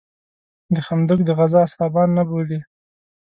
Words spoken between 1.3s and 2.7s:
غزا اصحابان نه بولې.